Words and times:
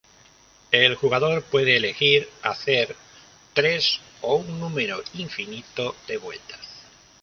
El 0.71 0.95
jugador 0.95 1.43
puede 1.43 1.77
elegir 1.77 2.27
hacer 2.41 2.95
tres 3.53 3.99
o 4.21 4.37
un 4.37 4.59
número 4.59 4.99
infinito 5.13 5.95
de 6.07 6.17
vueltas. 6.17 6.59